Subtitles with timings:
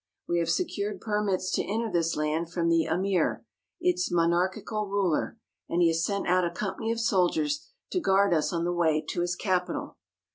[0.27, 3.45] We have secured permits to enter this land from the Amir,
[3.79, 5.37] its monarchical ruler;
[5.69, 9.05] and he has sent out a company of soldiers to guard us on the way
[9.09, 9.97] to his capital.